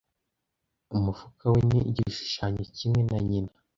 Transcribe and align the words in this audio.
Umufuka 0.95 1.43
we 1.53 1.59
ni 1.69 1.79
igishushanyo 1.89 2.63
kimwe 2.75 3.01
na 3.09 3.19
nyina. 3.27 3.51